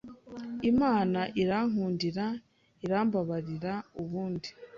Imana 0.71 1.19
irankundira 1.41 2.25
irambabarira 2.85 3.73
ubundi 4.01 4.49